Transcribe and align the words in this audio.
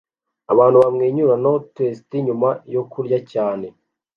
abantu 0.53 0.77
bamwenyura 0.83 1.35
no 1.43 1.53
toast 1.73 2.09
nyuma 2.27 2.49
yo 2.73 2.81
kurya 2.91 3.19
cyane 3.31 3.67